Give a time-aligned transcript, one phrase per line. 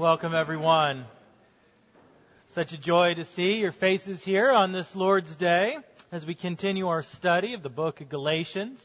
[0.00, 1.04] Welcome, everyone.
[2.54, 5.76] Such a joy to see your faces here on this Lord's Day
[6.10, 8.82] as we continue our study of the book of Galatians.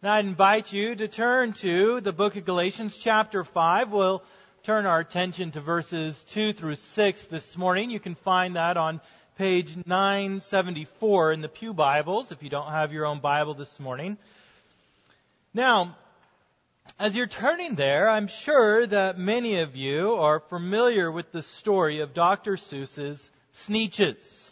[0.00, 3.90] And I invite you to turn to the book of Galatians, chapter 5.
[3.90, 4.22] We'll
[4.62, 7.90] turn our attention to verses 2 through 6 this morning.
[7.90, 9.00] You can find that on
[9.36, 14.18] page 974 in the Pew Bibles if you don't have your own Bible this morning.
[15.52, 15.96] Now,
[16.98, 22.00] as you're turning there, I'm sure that many of you are familiar with the story
[22.00, 22.56] of Dr.
[22.56, 24.50] Seuss's Sneetches.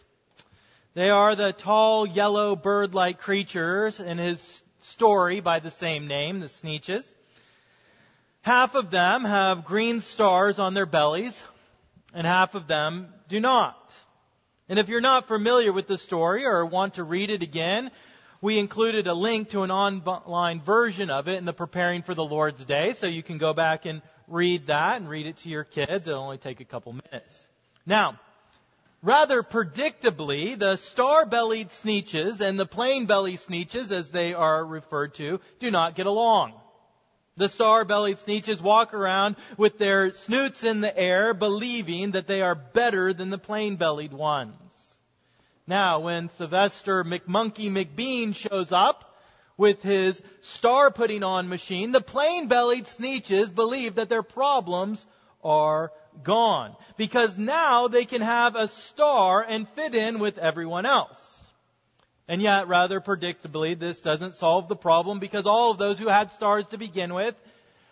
[0.95, 6.49] They are the tall, yellow, bird-like creatures in his story by the same name, the
[6.49, 7.15] Sneetches.
[8.43, 11.43] Half of them have green stars on their bellies,
[12.13, 13.79] and half of them do not.
[14.69, 17.91] And if you're not familiar with the story or want to read it again,
[18.43, 22.25] we included a link to an online version of it in the Preparing for the
[22.25, 25.63] Lord's Day, so you can go back and read that and read it to your
[25.63, 26.09] kids.
[26.09, 27.47] It'll only take a couple minutes.
[27.87, 28.19] Now,
[29.01, 35.71] rather predictably, the star-bellied sneetches and the plain-bellied sneetches, as they are referred to, do
[35.71, 36.55] not get along.
[37.37, 42.57] The star-bellied sneetches walk around with their snoots in the air, believing that they are
[42.57, 44.57] better than the plain-bellied ones.
[45.73, 49.17] Now, when Sylvester McMonkey McBean shows up
[49.57, 55.07] with his star putting on machine, the plain bellied sneetches believe that their problems
[55.43, 55.91] are
[56.23, 56.77] gone.
[56.99, 61.41] Because now they can have a star and fit in with everyone else.
[62.29, 66.33] And yet, rather predictably, this doesn't solve the problem because all of those who had
[66.33, 67.35] stars to begin with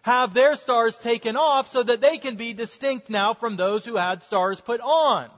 [0.02, 3.96] have their stars taken off so that they can be distinct now from those who
[3.96, 5.30] had stars put on.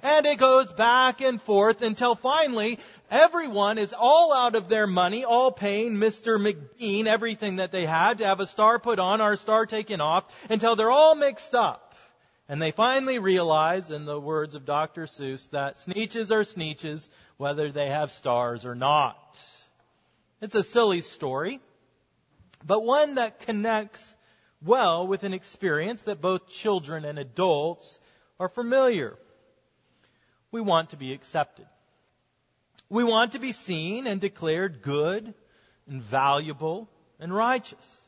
[0.00, 2.78] And it goes back and forth until finally
[3.10, 6.40] everyone is all out of their money, all paying Mr.
[6.40, 10.00] McBean everything that they had to have a star put on or a star taken
[10.00, 11.94] off until they're all mixed up.
[12.48, 15.04] And they finally realize, in the words of Dr.
[15.04, 19.38] Seuss, that sneetches are sneetches whether they have stars or not.
[20.40, 21.60] It's a silly story,
[22.66, 24.16] but one that connects
[24.60, 28.00] well with an experience that both children and adults
[28.40, 29.16] are familiar
[30.52, 31.66] we want to be accepted.
[32.88, 35.34] We want to be seen and declared good
[35.88, 37.98] and valuable and righteous.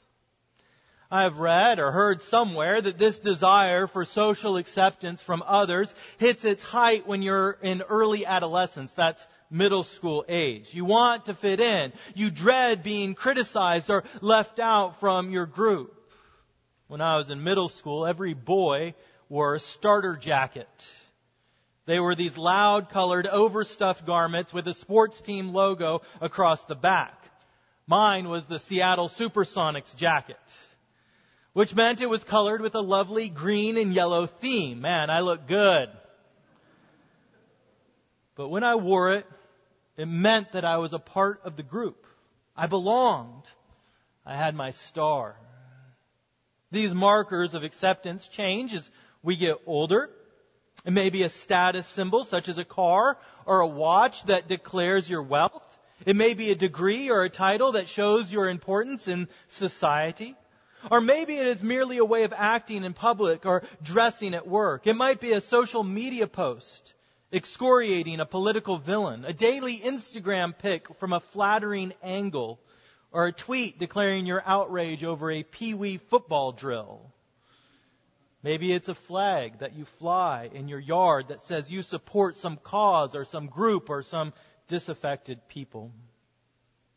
[1.10, 6.44] I have read or heard somewhere that this desire for social acceptance from others hits
[6.44, 8.92] its height when you're in early adolescence.
[8.92, 10.74] That's middle school age.
[10.74, 11.92] You want to fit in.
[12.14, 15.94] You dread being criticized or left out from your group.
[16.88, 18.94] When I was in middle school, every boy
[19.28, 20.68] wore a starter jacket
[21.86, 27.20] they were these loud colored overstuffed garments with a sports team logo across the back.
[27.86, 30.38] Mine was the Seattle Supersonics jacket,
[31.52, 34.80] which meant it was colored with a lovely green and yellow theme.
[34.80, 35.90] Man, I look good.
[38.36, 39.26] But when I wore it,
[39.96, 42.06] it meant that I was a part of the group.
[42.56, 43.44] I belonged.
[44.24, 45.36] I had my star.
[46.72, 48.90] These markers of acceptance change as
[49.22, 50.10] we get older
[50.84, 55.08] it may be a status symbol such as a car or a watch that declares
[55.08, 55.62] your wealth.
[56.04, 60.36] It may be a degree or a title that shows your importance in society.
[60.90, 64.86] Or maybe it is merely a way of acting in public or dressing at work.
[64.86, 66.92] It might be a social media post
[67.32, 72.60] excoriating a political villain, a daily Instagram pic from a flattering angle,
[73.10, 77.13] or a tweet declaring your outrage over a pee-wee football drill.
[78.44, 82.58] Maybe it's a flag that you fly in your yard that says you support some
[82.58, 84.34] cause or some group or some
[84.68, 85.92] disaffected people.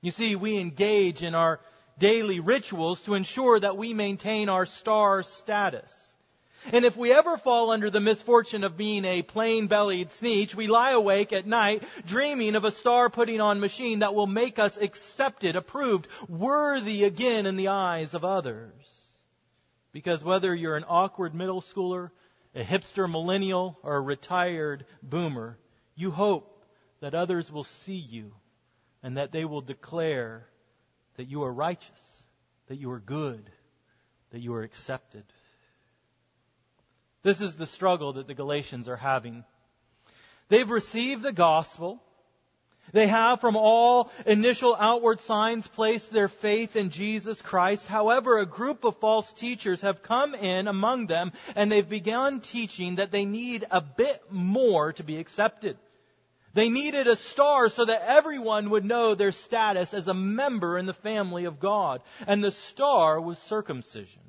[0.01, 1.61] You see, we engage in our
[1.97, 6.13] daily rituals to ensure that we maintain our star status.
[6.73, 10.91] And if we ever fall under the misfortune of being a plain-bellied sneetch, we lie
[10.91, 15.55] awake at night dreaming of a star putting on machine that will make us accepted,
[15.55, 18.96] approved, worthy again in the eyes of others.
[19.97, 22.11] Because whether you're an awkward middle schooler,
[22.53, 25.57] a hipster millennial, or a retired boomer,
[25.95, 26.63] you hope
[26.99, 28.31] that others will see you
[29.01, 30.45] and that they will declare
[31.15, 31.99] that you are righteous,
[32.67, 33.49] that you are good,
[34.29, 35.23] that you are accepted.
[37.23, 39.45] This is the struggle that the Galatians are having.
[40.49, 42.03] They've received the gospel.
[42.93, 47.87] They have from all initial outward signs placed their faith in Jesus Christ.
[47.87, 52.95] However, a group of false teachers have come in among them and they've begun teaching
[52.95, 55.77] that they need a bit more to be accepted.
[56.53, 60.85] They needed a star so that everyone would know their status as a member in
[60.85, 62.01] the family of God.
[62.25, 64.21] And the star was circumcision.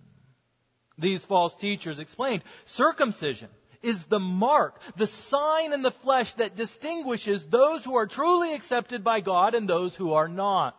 [0.98, 3.48] These false teachers explained circumcision
[3.82, 9.04] is the mark, the sign in the flesh that distinguishes those who are truly accepted
[9.04, 10.76] by God and those who are not.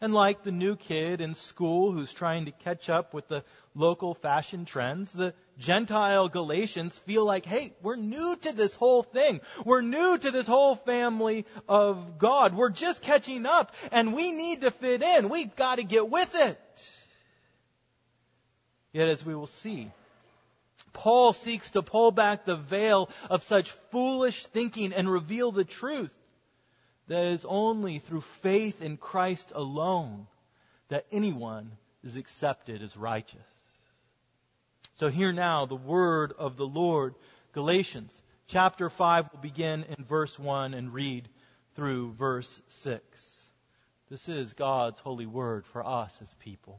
[0.00, 4.14] And like the new kid in school who's trying to catch up with the local
[4.14, 9.40] fashion trends, the Gentile Galatians feel like, hey, we're new to this whole thing.
[9.64, 12.52] We're new to this whole family of God.
[12.52, 15.28] We're just catching up and we need to fit in.
[15.28, 16.90] We've got to get with it.
[18.92, 19.88] Yet as we will see,
[20.92, 26.14] Paul seeks to pull back the veil of such foolish thinking and reveal the truth
[27.08, 30.26] that it is only through faith in Christ alone
[30.88, 31.72] that anyone
[32.04, 33.40] is accepted as righteous.
[34.98, 37.14] So hear now the word of the Lord.
[37.52, 38.12] Galatians
[38.46, 41.28] chapter 5 will begin in verse 1 and read
[41.74, 43.40] through verse 6.
[44.10, 46.78] This is God's holy word for us as people.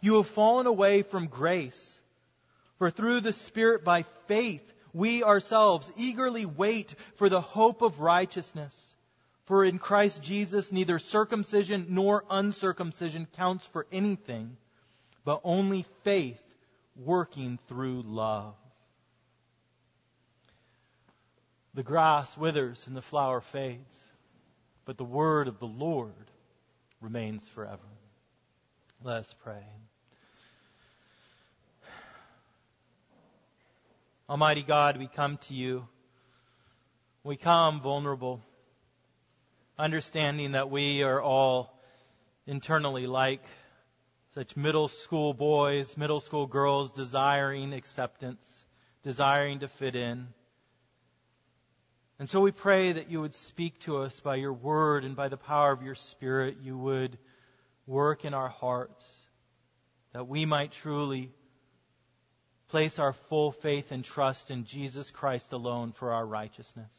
[0.00, 1.98] You have fallen away from grace.
[2.78, 8.74] For through the Spirit by faith, we ourselves eagerly wait for the hope of righteousness.
[9.44, 14.56] For in Christ Jesus, neither circumcision nor uncircumcision counts for anything,
[15.24, 16.44] but only faith
[16.96, 18.54] working through love.
[21.74, 23.96] The grass withers and the flower fades,
[24.84, 26.14] but the word of the Lord
[27.00, 27.78] remains forever.
[29.02, 29.64] Let us pray.
[34.28, 35.88] Almighty God, we come to you.
[37.24, 38.42] We come vulnerable,
[39.78, 41.80] understanding that we are all
[42.46, 43.42] internally like
[44.34, 48.46] such middle school boys, middle school girls desiring acceptance,
[49.02, 50.28] desiring to fit in.
[52.18, 55.28] And so we pray that you would speak to us by your word and by
[55.28, 56.58] the power of your spirit.
[56.62, 57.16] You would
[57.86, 59.04] work in our hearts
[60.12, 61.30] that we might truly
[62.68, 66.92] place our full faith and trust in Jesus Christ alone for our righteousness.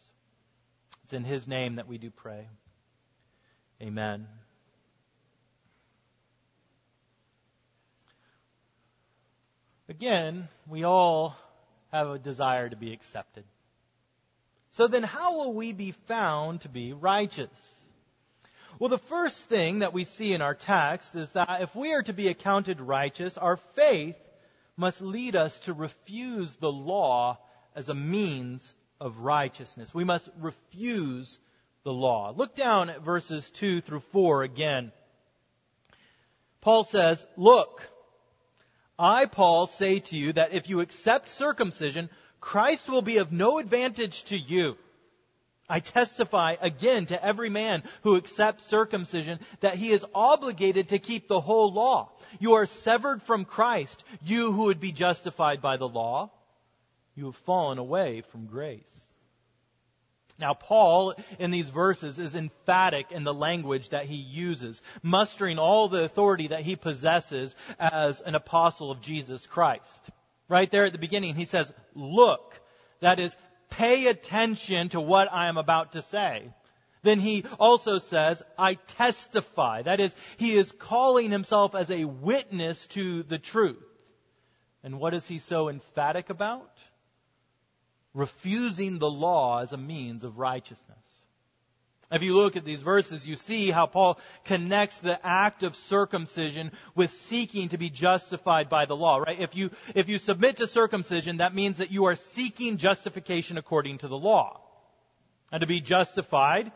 [1.04, 2.48] It's in His name that we do pray.
[3.82, 4.28] Amen.
[9.90, 11.36] Again, we all
[11.92, 13.44] have a desire to be accepted.
[14.72, 17.50] So then, how will we be found to be righteous?
[18.82, 22.02] Well, the first thing that we see in our text is that if we are
[22.02, 24.18] to be accounted righteous, our faith
[24.76, 27.38] must lead us to refuse the law
[27.76, 29.94] as a means of righteousness.
[29.94, 31.38] We must refuse
[31.84, 32.34] the law.
[32.36, 34.92] Look down at verses 2 through 4 again.
[36.62, 37.88] Paul says, Look,
[38.98, 43.60] I, Paul, say to you that if you accept circumcision, Christ will be of no
[43.60, 44.76] advantage to you.
[45.72, 51.30] I testify again to every man who accepts circumcision that he is obligated to keep
[51.30, 52.12] the whole law.
[52.40, 56.30] You are severed from Christ, you who would be justified by the law.
[57.16, 58.84] You have fallen away from grace.
[60.38, 65.88] Now, Paul, in these verses, is emphatic in the language that he uses, mustering all
[65.88, 70.10] the authority that he possesses as an apostle of Jesus Christ.
[70.50, 72.60] Right there at the beginning, he says, Look,
[73.00, 73.38] that is,
[73.72, 76.54] pay attention to what I am about to say.
[77.04, 79.82] Then he also says, I testify.
[79.82, 83.84] That is, he is calling himself as a witness to the truth.
[84.84, 86.72] And what is he so emphatic about?
[88.14, 90.98] Refusing the law as a means of righteousness.
[92.12, 96.72] If you look at these verses, you see how Paul connects the act of circumcision
[96.94, 99.40] with seeking to be justified by the law, right?
[99.40, 104.00] If you, if you submit to circumcision, that means that you are seeking justification according
[104.00, 104.60] to the law.
[105.54, 106.72] And to be justified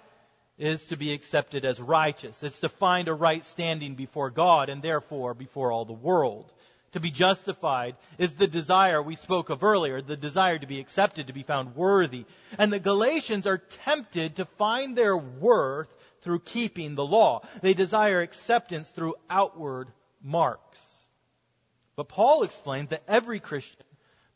[0.57, 2.41] is to be accepted as righteous.
[2.41, 6.51] It's to find a right standing before God and therefore before all the world
[6.95, 11.27] to be justified is the desire we spoke of earlier, the desire to be accepted,
[11.27, 12.25] to be found worthy.
[12.57, 17.41] And the Galatians are tempted to find their worth through keeping the law.
[17.61, 19.89] They desire acceptance through outward
[20.23, 20.79] marks.
[21.97, 23.85] But Paul explains that every Christian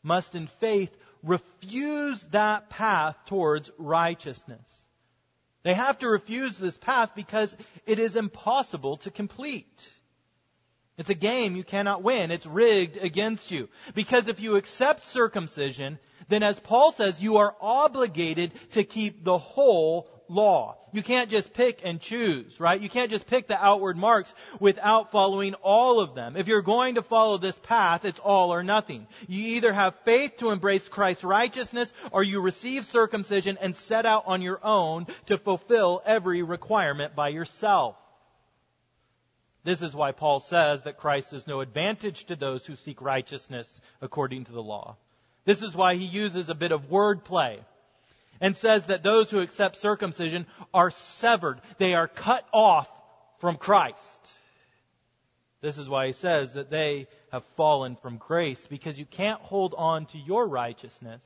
[0.02, 4.84] must in faith refuse that path towards righteousness.
[5.62, 9.90] They have to refuse this path because it is impossible to complete.
[10.98, 12.30] It's a game you cannot win.
[12.30, 13.68] It's rigged against you.
[13.94, 19.38] Because if you accept circumcision, then as Paul says, you are obligated to keep the
[19.38, 20.76] whole law.
[20.92, 22.80] You can't just pick and choose, right?
[22.80, 26.36] You can't just pick the outward marks without following all of them.
[26.36, 29.06] If you're going to follow this path, it's all or nothing.
[29.28, 34.24] You either have faith to embrace Christ's righteousness or you receive circumcision and set out
[34.26, 37.96] on your own to fulfill every requirement by yourself.
[39.62, 43.80] This is why Paul says that Christ is no advantage to those who seek righteousness
[44.00, 44.96] according to the law.
[45.44, 47.58] This is why he uses a bit of wordplay
[48.40, 51.60] and says that those who accept circumcision are severed.
[51.78, 52.88] They are cut off
[53.38, 54.20] from Christ.
[55.60, 59.74] This is why he says that they have fallen from grace because you can't hold
[59.76, 61.20] on to your righteousness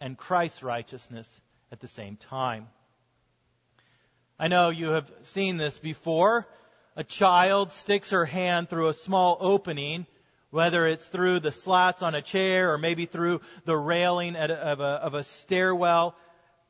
[0.00, 1.30] and Christ's righteousness
[1.70, 2.68] at the same time.
[4.38, 6.46] I know you have seen this before.
[6.96, 10.06] A child sticks her hand through a small opening
[10.54, 14.78] whether it's through the slats on a chair or maybe through the railing a, of,
[14.78, 16.14] a, of a stairwell,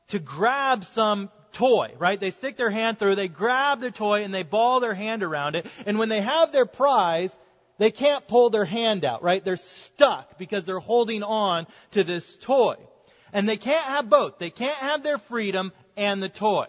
[0.09, 2.19] to grab some toy, right?
[2.19, 5.55] They stick their hand through, they grab the toy and they ball their hand around
[5.55, 5.67] it.
[5.85, 7.39] And when they have their prize,
[7.77, 9.45] they can't pull their hand out, right?
[9.45, 12.77] They're stuck because they're holding on to this toy.
[13.35, 14.39] And they can't have both.
[14.39, 16.69] They can't have their freedom and the toy.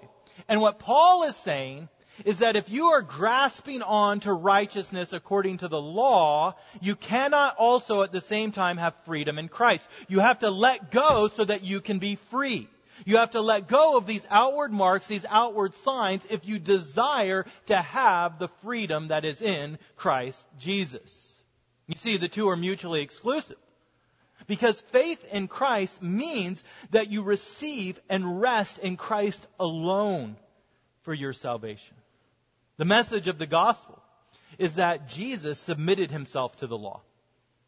[0.50, 1.88] And what Paul is saying
[2.24, 7.58] is that if you are grasping on to righteousness according to the law, you cannot
[7.58, 9.88] also at the same time have freedom in Christ.
[10.08, 12.70] You have to let go so that you can be free.
[13.04, 17.46] You have to let go of these outward marks, these outward signs, if you desire
[17.66, 21.34] to have the freedom that is in Christ Jesus.
[21.88, 23.58] You see, the two are mutually exclusive.
[24.48, 30.38] Because faith in Christ means that you receive and rest in Christ alone
[31.02, 31.96] for your salvation.
[32.78, 34.02] The message of the gospel
[34.58, 37.02] is that Jesus submitted himself to the law.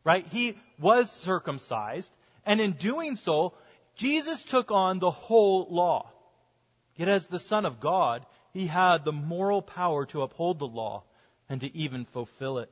[0.04, 0.26] Right?
[0.28, 2.12] He was circumcised,
[2.46, 3.54] and in doing so,
[3.96, 6.10] Jesus took on the whole law.
[6.96, 11.04] Yet as the Son of God, he had the moral power to uphold the law
[11.50, 12.72] and to even fulfill it.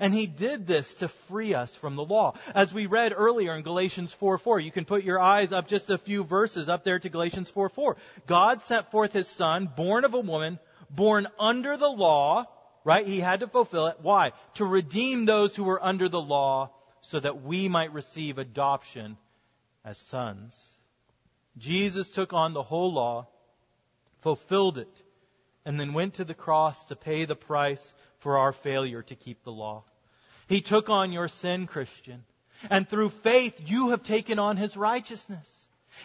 [0.00, 2.34] And he did this to free us from the law.
[2.54, 5.90] As we read earlier in Galatians 4 4, you can put your eyes up just
[5.90, 7.96] a few verses up there to Galatians 4 4.
[8.26, 10.58] God sent forth his son, born of a woman,
[10.94, 12.46] born under the law,
[12.84, 13.06] right?
[13.06, 13.96] He had to fulfill it.
[14.00, 14.32] Why?
[14.54, 16.70] To redeem those who were under the law
[17.00, 19.16] so that we might receive adoption
[19.84, 20.56] as sons.
[21.58, 23.26] Jesus took on the whole law,
[24.20, 25.02] fulfilled it,
[25.64, 29.42] and then went to the cross to pay the price for our failure to keep
[29.42, 29.84] the law.
[30.48, 32.24] He took on your sin, Christian,
[32.70, 35.48] and through faith you have taken on his righteousness.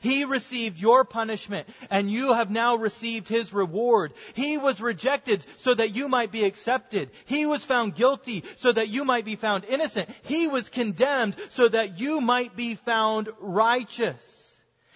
[0.01, 4.13] He received your punishment and you have now received his reward.
[4.33, 7.11] He was rejected so that you might be accepted.
[7.25, 10.09] He was found guilty so that you might be found innocent.
[10.23, 14.37] He was condemned so that you might be found righteous.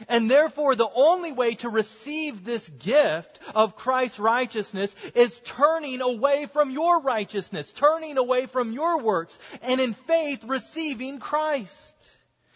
[0.07, 6.48] And therefore, the only way to receive this gift of Christ's righteousness is turning away
[6.48, 11.90] from your righteousness, turning away from your works, and in faith receiving Christ.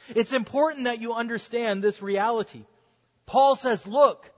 [0.09, 2.63] It's important that you understand this reality.
[3.25, 4.29] Paul says, look,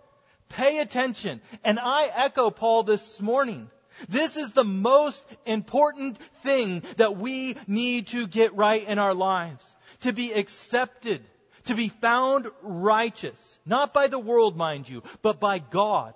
[0.49, 1.41] pay attention.
[1.63, 3.69] And I echo Paul this morning.
[4.07, 9.75] This is the most important thing that we need to get right in our lives.
[10.01, 11.23] To be accepted.
[11.65, 13.59] To be found righteous.
[13.65, 16.13] Not by the world, mind you, but by God.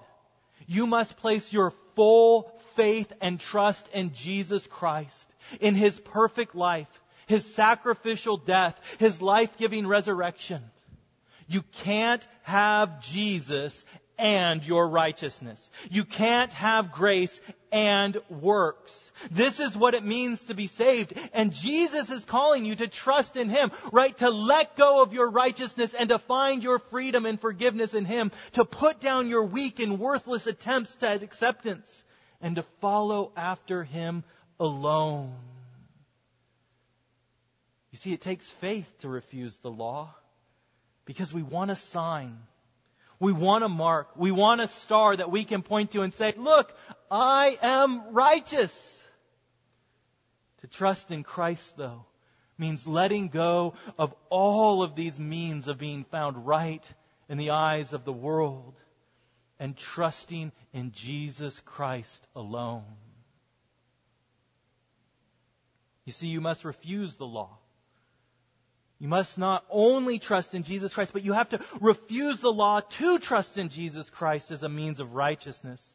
[0.67, 5.27] You must place your full faith and trust in Jesus Christ.
[5.59, 6.87] In His perfect life
[7.31, 10.61] his sacrificial death, his life giving resurrection.
[11.47, 13.85] You can't have Jesus
[14.17, 15.71] and your righteousness.
[15.89, 17.39] You can't have grace
[17.71, 19.13] and works.
[19.31, 21.13] This is what it means to be saved.
[21.33, 24.15] And Jesus is calling you to trust in Him, right?
[24.17, 28.31] To let go of your righteousness and to find your freedom and forgiveness in Him.
[28.53, 32.03] To put down your weak and worthless attempts at acceptance
[32.41, 34.25] and to follow after Him
[34.59, 35.33] alone.
[37.91, 40.13] You see, it takes faith to refuse the law
[41.05, 42.37] because we want a sign.
[43.19, 44.15] We want a mark.
[44.15, 46.73] We want a star that we can point to and say, look,
[47.09, 48.97] I am righteous.
[50.61, 52.05] To trust in Christ, though,
[52.57, 56.83] means letting go of all of these means of being found right
[57.27, 58.75] in the eyes of the world
[59.59, 62.85] and trusting in Jesus Christ alone.
[66.05, 67.57] You see, you must refuse the law.
[69.01, 72.81] You must not only trust in Jesus Christ, but you have to refuse the law
[72.81, 75.91] to trust in Jesus Christ as a means of righteousness.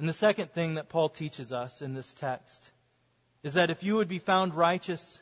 [0.00, 2.68] And the second thing that Paul teaches us in this text
[3.44, 5.20] is that if you would be found righteous,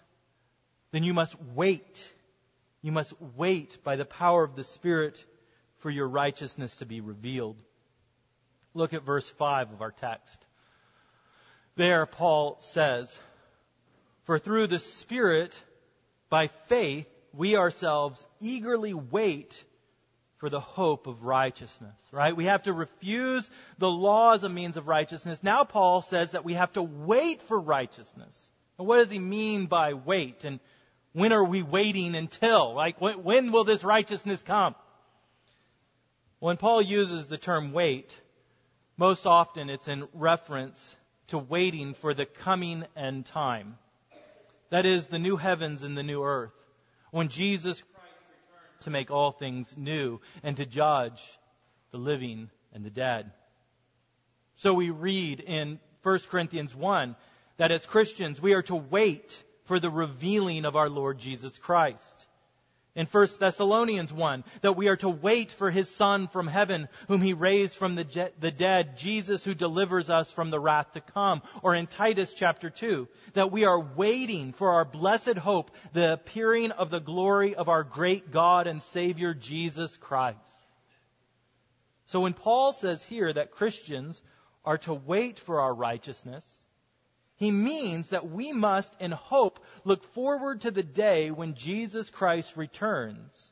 [0.93, 2.11] then you must wait.
[2.81, 5.23] You must wait by the power of the Spirit
[5.81, 7.59] for your righteousness to be revealed.
[8.73, 10.47] Look at verse 5 of our text.
[11.77, 13.19] There, Paul says,
[14.23, 15.55] For through the Spirit,
[16.35, 19.63] by faith, we ourselves eagerly wait
[20.39, 22.37] for the hope of righteousness, right?
[22.37, 23.49] We have to refuse
[23.79, 25.45] the law as a means of righteousness.
[25.45, 28.51] Now Paul says that we have to wait for righteousness.
[28.79, 30.43] And what does he mean by wait?
[30.43, 30.59] And
[31.13, 32.75] when are we waiting until?
[32.75, 34.75] Like, when, will this righteousness come?
[36.41, 38.13] When Paul uses the term wait,
[38.97, 40.97] most often it's in reference
[41.29, 43.79] to waiting for the coming end time.
[44.71, 46.53] That is, the new heavens and the new earth.
[47.11, 51.23] When Jesus Christ returns to make all things new and to judge
[51.91, 53.31] the living and the dead.
[54.57, 57.17] So we read in 1 Corinthians 1
[57.57, 62.24] that as Christians we are to wait for the revealing of our Lord Jesus Christ
[62.97, 67.21] in 1 Thessalonians 1 that we are to wait for his son from heaven whom
[67.21, 71.01] he raised from the, je- the dead Jesus who delivers us from the wrath to
[71.01, 71.43] come.
[71.63, 76.71] Or in Titus chapter 2 that we are waiting for our blessed hope the appearing
[76.71, 80.39] of the glory of our great God and savior Jesus Christ.
[82.07, 84.23] So when Paul says here that Christians
[84.65, 86.45] are to wait for our righteousness
[87.37, 92.57] he means that we must, in hope, look forward to the day when Jesus Christ
[92.57, 93.51] returns.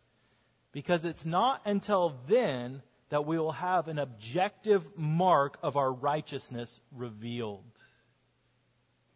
[0.70, 6.80] Because it's not until then that we will have an objective mark of our righteousness
[6.92, 7.64] revealed.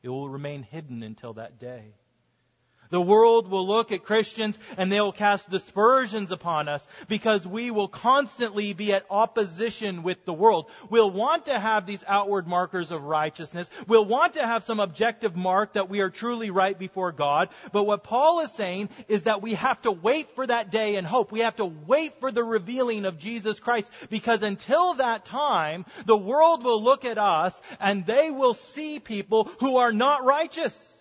[0.03, 1.95] It will remain hidden until that day.
[2.91, 7.89] The world will look at Christians and they'll cast dispersions upon us because we will
[7.89, 10.71] constantly be at opposition with the world.
[10.91, 13.71] We'll want to have these outward markers of righteousness.
[13.87, 17.49] We'll want to have some objective mark that we are truly right before God.
[17.73, 21.07] But what Paul is saying is that we have to wait for that day and
[21.07, 21.33] hope.
[21.33, 26.17] We have to wait for the revealing of Jesus Christ because until that time, the
[26.17, 30.93] world will look at us and they will see people who are not righteous.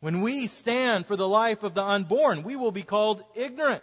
[0.00, 3.82] When we stand for the life of the unborn, we will be called ignorant.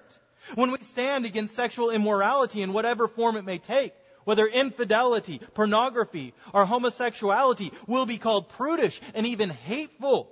[0.54, 6.34] When we stand against sexual immorality in whatever form it may take, whether infidelity, pornography,
[6.54, 10.32] or homosexuality, we'll be called prudish and even hateful.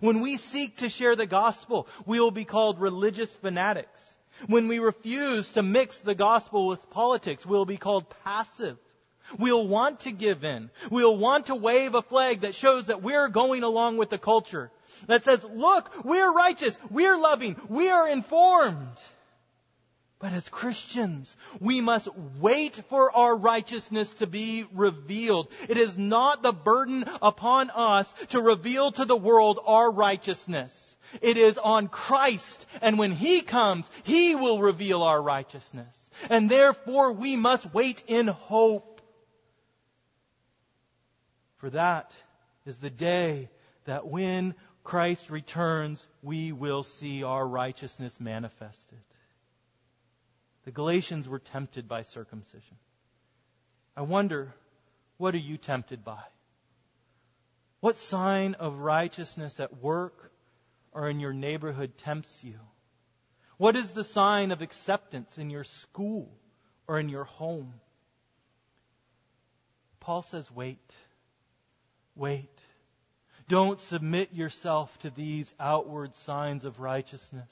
[0.00, 4.16] When we seek to share the gospel, we will be called religious fanatics.
[4.46, 8.78] When we refuse to mix the gospel with politics, we'll be called passive.
[9.38, 10.70] We'll want to give in.
[10.90, 14.70] We'll want to wave a flag that shows that we're going along with the culture
[15.06, 18.98] that says, look, we're righteous, we're loving, we are informed.
[20.18, 22.06] But as Christians, we must
[22.38, 25.48] wait for our righteousness to be revealed.
[25.68, 30.96] It is not the burden upon us to reveal to the world our righteousness.
[31.20, 36.10] It is on Christ, and when He comes, He will reveal our righteousness.
[36.30, 38.91] And therefore we must wait in hope.
[41.62, 42.12] For that
[42.66, 43.48] is the day
[43.84, 48.98] that when Christ returns, we will see our righteousness manifested.
[50.64, 52.76] The Galatians were tempted by circumcision.
[53.96, 54.52] I wonder,
[55.18, 56.24] what are you tempted by?
[57.78, 60.32] What sign of righteousness at work
[60.90, 62.58] or in your neighborhood tempts you?
[63.56, 66.28] What is the sign of acceptance in your school
[66.88, 67.74] or in your home?
[70.00, 70.80] Paul says, wait.
[72.14, 72.48] Wait.
[73.48, 77.50] Don't submit yourself to these outward signs of righteousness,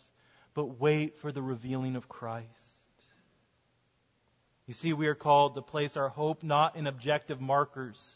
[0.54, 2.48] but wait for the revealing of Christ.
[4.66, 8.14] You see, we are called to place our hope not in objective markers,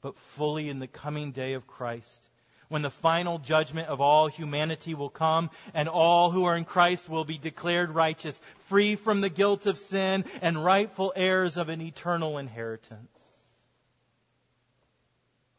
[0.00, 2.26] but fully in the coming day of Christ,
[2.68, 7.08] when the final judgment of all humanity will come and all who are in Christ
[7.08, 11.82] will be declared righteous, free from the guilt of sin and rightful heirs of an
[11.82, 13.13] eternal inheritance.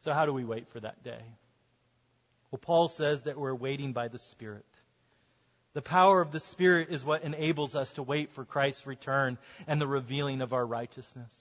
[0.05, 1.21] So, how do we wait for that day?
[2.51, 4.65] Well, Paul says that we're waiting by the Spirit.
[5.73, 9.81] The power of the Spirit is what enables us to wait for Christ's return and
[9.81, 11.33] the revealing of our righteousness.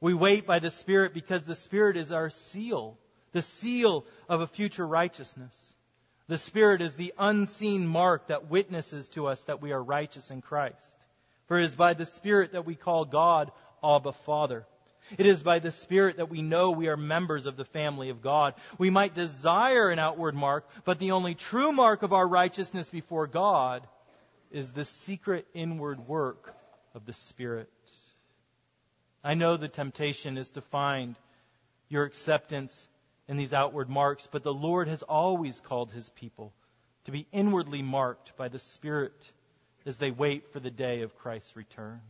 [0.00, 2.96] We wait by the Spirit because the Spirit is our seal,
[3.32, 5.74] the seal of a future righteousness.
[6.28, 10.40] The Spirit is the unseen mark that witnesses to us that we are righteous in
[10.40, 10.96] Christ.
[11.48, 13.50] For it is by the Spirit that we call God
[13.82, 14.66] Abba Father.
[15.18, 18.22] It is by the Spirit that we know we are members of the family of
[18.22, 18.54] God.
[18.78, 23.26] We might desire an outward mark, but the only true mark of our righteousness before
[23.26, 23.86] God
[24.50, 26.54] is the secret inward work
[26.94, 27.68] of the Spirit.
[29.22, 31.16] I know the temptation is to find
[31.88, 32.88] your acceptance
[33.28, 36.52] in these outward marks, but the Lord has always called his people
[37.04, 39.14] to be inwardly marked by the Spirit
[39.86, 42.00] as they wait for the day of Christ's return.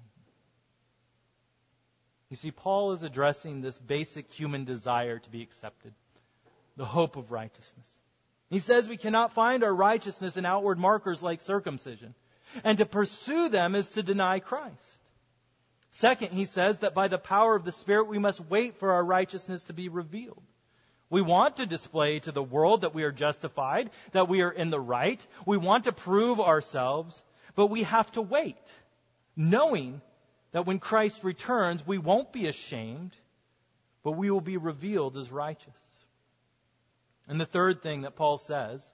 [2.35, 5.93] You see, Paul is addressing this basic human desire to be accepted,
[6.77, 7.87] the hope of righteousness.
[8.51, 12.13] He says we cannot find our righteousness in outward markers like circumcision,
[12.65, 14.99] and to pursue them is to deny Christ.
[15.93, 19.05] Second, he says that by the power of the Spirit we must wait for our
[19.05, 20.43] righteousness to be revealed.
[21.11, 24.71] We want to display to the world that we are justified, that we are in
[24.71, 25.25] the right.
[25.47, 27.23] We want to prove ourselves,
[27.55, 28.59] but we have to wait,
[29.37, 30.01] knowing
[30.55, 33.11] that when Christ returns, we won't be ashamed,
[34.05, 35.75] but we will be revealed as righteous.
[37.27, 38.89] And the third thing that Paul says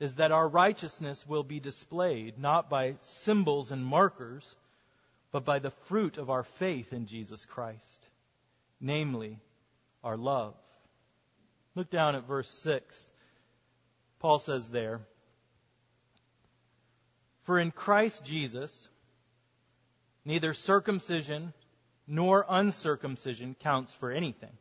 [0.00, 4.56] is that our righteousness will be displayed not by symbols and markers,
[5.30, 8.08] but by the fruit of our faith in Jesus Christ,
[8.80, 9.38] namely,
[10.02, 10.54] our love.
[11.74, 13.10] Look down at verse 6.
[14.20, 15.02] Paul says there,
[17.42, 18.88] For in Christ Jesus,
[20.24, 21.52] neither circumcision
[22.06, 24.52] nor uncircumcision counts for anything,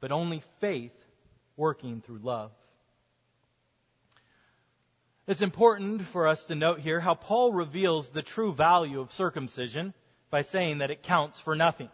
[0.00, 0.92] but only faith
[1.56, 2.50] working through love.
[5.26, 9.92] It's important for us to note here how Paul reveals the true value of circumcision
[10.30, 11.90] by saying that it counts for nothing.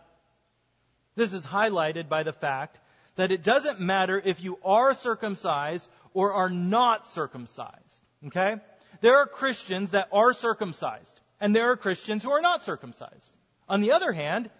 [1.17, 2.79] This is highlighted by the fact
[3.17, 8.01] that it doesn't matter if you are circumcised or are not circumcised.
[8.27, 8.57] Okay?
[9.01, 13.33] There are Christians that are circumcised, and there are Christians who are not circumcised.
[13.69, 14.51] On the other hand,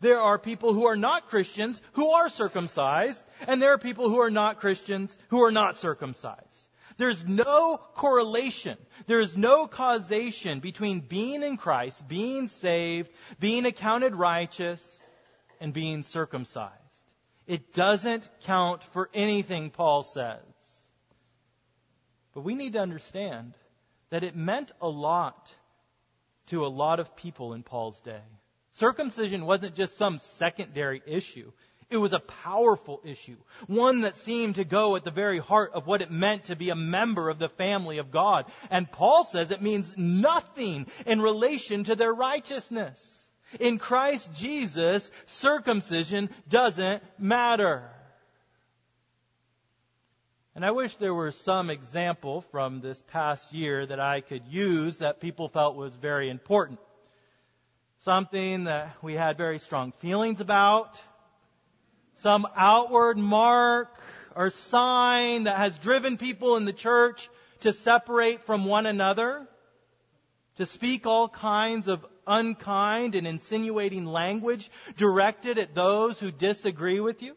[0.00, 4.20] there are people who are not Christians who are circumcised, and there are people who
[4.20, 6.66] are not Christians who are not circumcised.
[6.96, 8.76] There's no correlation.
[9.06, 15.00] There is no causation between being in Christ, being saved, being accounted righteous,
[15.60, 16.74] and being circumcised.
[17.46, 20.40] It doesn't count for anything, Paul says.
[22.34, 23.54] But we need to understand
[24.10, 25.54] that it meant a lot
[26.50, 28.22] to a lot of people in Paul's day.
[28.72, 31.50] Circumcision wasn't just some secondary issue.
[31.90, 33.36] It was a powerful issue,
[33.66, 36.70] one that seemed to go at the very heart of what it meant to be
[36.70, 38.46] a member of the family of God.
[38.70, 43.18] And Paul says it means nothing in relation to their righteousness.
[43.58, 47.90] In Christ Jesus, circumcision doesn't matter.
[50.60, 54.98] And I wish there were some example from this past year that I could use
[54.98, 56.78] that people felt was very important.
[58.00, 61.02] Something that we had very strong feelings about,
[62.16, 63.88] some outward mark
[64.36, 69.48] or sign that has driven people in the church to separate from one another,
[70.56, 77.22] to speak all kinds of unkind and insinuating language directed at those who disagree with
[77.22, 77.34] you,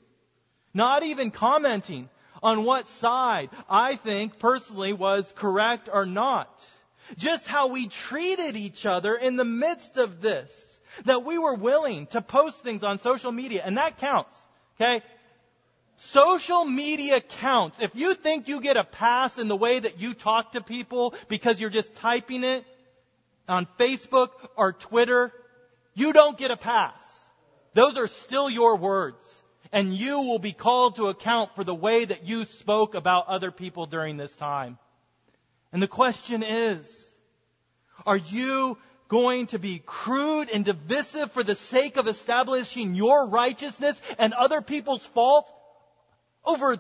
[0.74, 2.10] not even commenting
[2.44, 6.50] on what side I think personally was correct or not.
[7.18, 10.80] Just how we treated each other in the midst of this.
[11.06, 14.40] That we were willing to post things on social media, and that counts.
[14.76, 15.02] Okay?
[15.96, 17.80] Social media counts.
[17.80, 21.16] If you think you get a pass in the way that you talk to people
[21.30, 22.66] because you're just typing it
[23.48, 25.32] on Facebook or Twitter,
[25.96, 27.24] you don't get a pass.
[27.74, 29.43] Those are still your words.
[29.74, 33.50] And you will be called to account for the way that you spoke about other
[33.50, 34.78] people during this time.
[35.74, 37.12] And the question is,
[38.06, 44.00] are you going to be crude and divisive for the sake of establishing your righteousness
[44.20, 45.52] and other people's fault
[46.46, 46.78] over,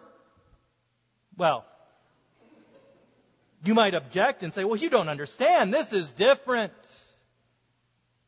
[1.35, 1.65] well,
[3.63, 5.73] you might object and say, well, you don't understand.
[5.73, 6.73] This is different.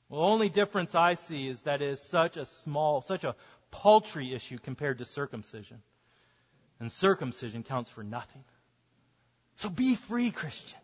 [0.10, 3.36] Well, the only difference I see is that it is such a small, such a
[3.72, 5.82] paltry issue compared to circumcision.
[6.80, 8.44] And circumcision counts for nothing.
[9.58, 10.78] So be free, Christian.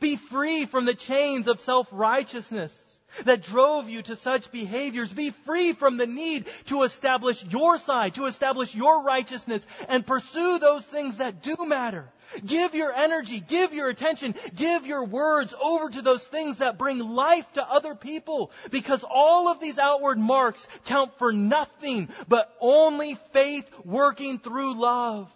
[0.00, 5.12] Be free from the chains of self-righteousness that drove you to such behaviors.
[5.12, 10.58] Be free from the need to establish your side, to establish your righteousness, and pursue
[10.58, 12.10] those things that do matter.
[12.44, 16.98] Give your energy, give your attention, give your words over to those things that bring
[16.98, 18.50] life to other people.
[18.70, 25.30] Because all of these outward marks count for nothing but only faith working through love.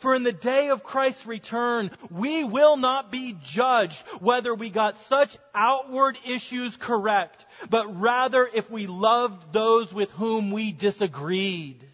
[0.00, 4.98] For in the day of Christ's return, we will not be judged whether we got
[4.98, 11.86] such outward issues correct, but rather if we loved those with whom we disagreed.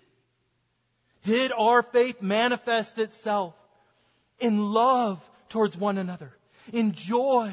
[1.24, 3.54] Did our faith manifest itself
[4.38, 6.32] in love towards one another,
[6.72, 7.52] in joy,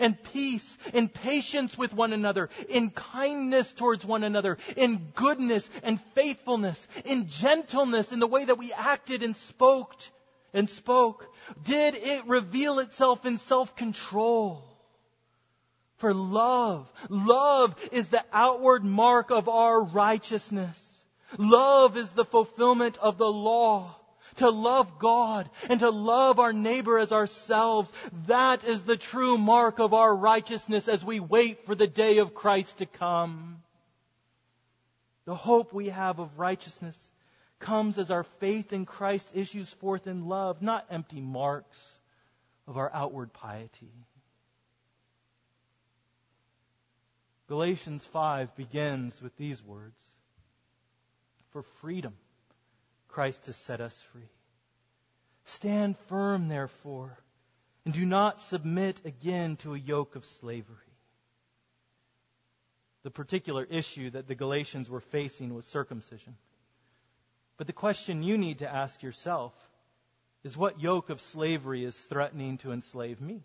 [0.00, 6.00] in peace, in patience with one another, in kindness towards one another, in goodness and
[6.14, 9.94] faithfulness, in gentleness in the way that we acted and spoke
[10.52, 11.26] and spoke?
[11.64, 14.62] Did it reveal itself in self-control?
[15.96, 21.04] For love, love is the outward mark of our righteousness.
[21.38, 23.96] Love is the fulfillment of the law
[24.36, 27.92] to love God and to love our neighbor as ourselves.
[28.26, 32.34] That is the true mark of our righteousness as we wait for the day of
[32.34, 33.62] Christ to come.
[35.24, 37.10] The hope we have of righteousness
[37.58, 41.78] comes as our faith in Christ issues forth in love, not empty marks
[42.66, 43.92] of our outward piety.
[47.46, 50.02] Galatians 5 begins with these words
[51.52, 52.14] For freedom
[53.14, 54.28] Christ has set us free.
[55.44, 57.16] Stand firm, therefore,
[57.84, 60.74] and do not submit again to a yoke of slavery.
[63.04, 66.34] The particular issue that the Galatians were facing was circumcision.
[67.56, 69.52] But the question you need to ask yourself
[70.42, 73.44] is what yoke of slavery is threatening to enslave me?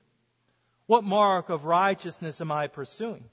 [0.88, 3.30] What mark of righteousness am I pursuing?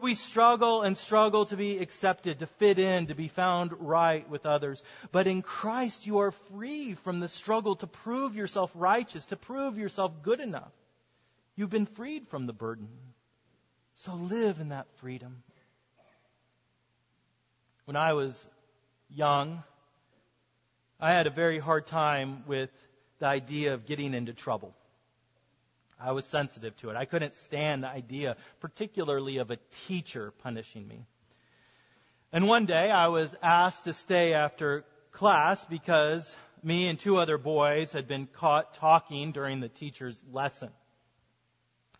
[0.00, 4.46] We struggle and struggle to be accepted, to fit in, to be found right with
[4.46, 4.82] others.
[5.12, 9.78] But in Christ, you are free from the struggle to prove yourself righteous, to prove
[9.78, 10.72] yourself good enough.
[11.56, 12.88] You've been freed from the burden.
[13.94, 15.42] So live in that freedom.
[17.84, 18.46] When I was
[19.08, 19.62] young,
[20.98, 22.70] I had a very hard time with
[23.18, 24.74] the idea of getting into trouble.
[26.00, 26.96] I was sensitive to it.
[26.96, 31.06] I couldn't stand the idea, particularly of a teacher punishing me.
[32.32, 37.38] And one day I was asked to stay after class because me and two other
[37.38, 40.70] boys had been caught talking during the teacher's lesson.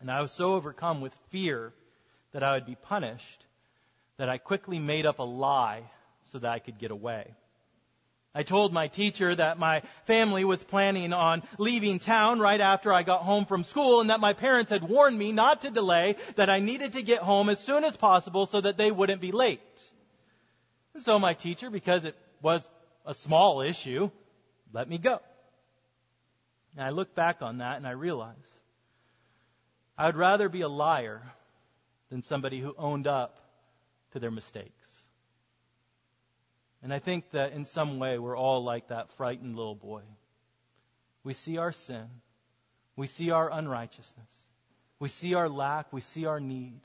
[0.01, 1.73] And I was so overcome with fear
[2.33, 3.45] that I would be punished
[4.17, 5.83] that I quickly made up a lie
[6.25, 7.33] so that I could get away.
[8.37, 13.03] I told my teacher that my family was planning on leaving town right after I
[13.03, 16.49] got home from school and that my parents had warned me not to delay, that
[16.49, 19.61] I needed to get home as soon as possible so that they wouldn't be late.
[20.93, 22.67] And so my teacher, because it was
[23.05, 24.11] a small issue,
[24.73, 25.19] let me go.
[26.75, 28.35] And I look back on that and I realize
[29.97, 31.21] I would rather be a liar
[32.09, 33.39] than somebody who owned up
[34.11, 34.84] to their mistakes.
[36.85, 40.03] And I think that in some way we're all like that frightened little boy.
[41.23, 42.05] We see our sin.
[42.95, 44.43] We see our unrighteousness.
[44.99, 45.91] We see our lack.
[45.91, 46.79] We see our need.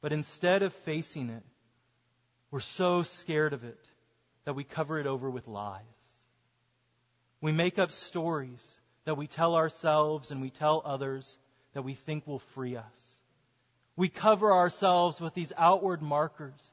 [0.00, 1.42] But instead of facing it,
[2.50, 3.84] we're so scared of it
[4.46, 5.82] that we cover it over with lies.
[7.42, 8.66] We make up stories
[9.04, 11.36] that we tell ourselves and we tell others
[11.74, 13.18] that we think will free us.
[13.94, 16.72] We cover ourselves with these outward markers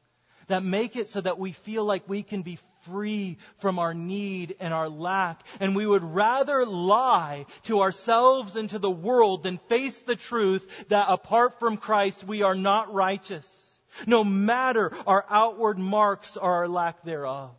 [0.50, 4.56] that make it so that we feel like we can be free from our need
[4.60, 5.42] and our lack.
[5.60, 10.88] And we would rather lie to ourselves and to the world than face the truth
[10.90, 13.48] that apart from Christ we are not righteous.
[14.06, 17.52] No matter our outward marks or our lack thereof.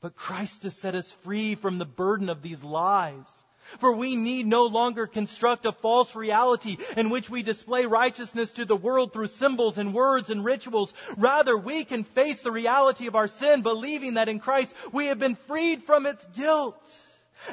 [0.00, 3.44] But Christ has set us free from the burden of these lies.
[3.78, 8.64] For we need no longer construct a false reality in which we display righteousness to
[8.64, 10.92] the world through symbols and words and rituals.
[11.16, 15.18] Rather, we can face the reality of our sin, believing that in Christ we have
[15.18, 16.82] been freed from its guilt.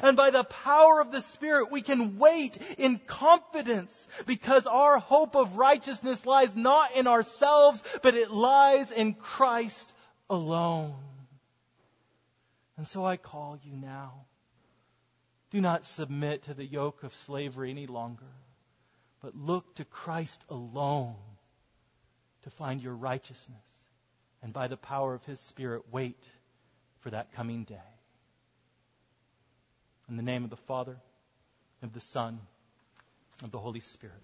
[0.02, 5.36] And by the power of the Spirit, we can wait in confidence because our hope
[5.36, 9.92] of righteousness lies not in ourselves, but it lies in Christ
[10.28, 10.96] alone.
[12.76, 14.25] And so I call you now
[15.56, 18.26] do not submit to the yoke of slavery any longer,
[19.22, 21.14] but look to Christ alone
[22.42, 23.56] to find your righteousness.
[24.42, 26.22] And by the power of His Spirit, wait
[27.00, 27.88] for that coming day.
[30.10, 30.98] In the name of the Father,
[31.82, 32.38] of the Son,
[33.42, 34.14] of the Holy Spirit.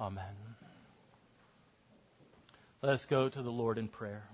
[0.00, 0.24] Amen.
[2.82, 4.24] Let us go to the Lord in prayer.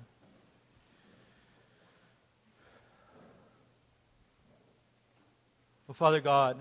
[5.89, 6.59] Well, Father God,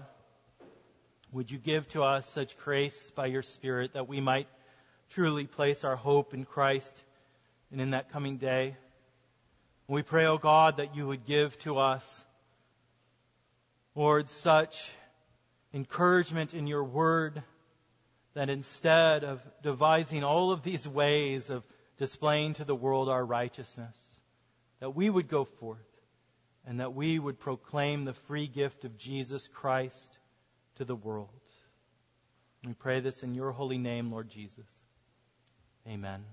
[1.33, 4.47] would you give to us such grace by your Spirit that we might
[5.09, 7.03] truly place our hope in Christ
[7.69, 8.77] and in that coming day?
[9.85, 12.23] We pray, O oh God, that you would give to us,
[13.95, 14.89] Lord, such
[15.73, 17.43] encouragement in your word
[18.33, 21.65] that instead of devising all of these ways of
[21.97, 23.97] displaying to the world our righteousness,
[24.79, 25.96] that we would go forth
[26.67, 30.17] and that we would proclaim the free gift of Jesus Christ
[30.75, 31.29] to the world.
[32.65, 34.65] We pray this in your holy name, Lord Jesus.
[35.87, 36.25] Amen.